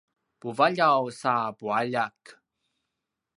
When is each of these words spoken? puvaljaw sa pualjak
puvaljaw 0.39 1.03
sa 1.21 1.33
pualjak 1.59 2.19